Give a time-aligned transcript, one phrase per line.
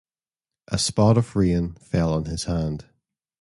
[0.69, 2.87] A spot of rain fell on his hand.